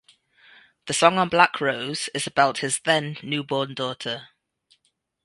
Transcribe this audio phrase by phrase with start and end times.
[0.87, 4.29] The song on "Black Rose" is about his then new-born daughter.